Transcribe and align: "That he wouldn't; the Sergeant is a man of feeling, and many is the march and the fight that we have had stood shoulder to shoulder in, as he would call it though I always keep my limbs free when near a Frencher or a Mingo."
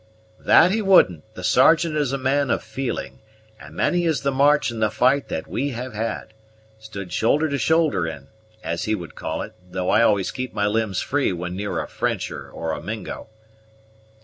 "That 0.39 0.71
he 0.71 0.81
wouldn't; 0.81 1.31
the 1.35 1.43
Sergeant 1.43 1.95
is 1.95 2.11
a 2.11 2.17
man 2.17 2.49
of 2.49 2.63
feeling, 2.63 3.19
and 3.59 3.75
many 3.75 4.05
is 4.05 4.21
the 4.21 4.31
march 4.31 4.71
and 4.71 4.81
the 4.81 4.89
fight 4.89 5.27
that 5.27 5.45
we 5.45 5.69
have 5.77 5.93
had 5.93 6.33
stood 6.79 7.13
shoulder 7.13 7.47
to 7.49 7.59
shoulder 7.59 8.07
in, 8.07 8.25
as 8.63 8.85
he 8.85 8.95
would 8.95 9.13
call 9.13 9.43
it 9.43 9.53
though 9.69 9.91
I 9.91 10.01
always 10.01 10.31
keep 10.31 10.55
my 10.55 10.65
limbs 10.65 11.01
free 11.01 11.31
when 11.31 11.55
near 11.55 11.79
a 11.79 11.87
Frencher 11.87 12.49
or 12.49 12.71
a 12.71 12.81
Mingo." 12.81 13.27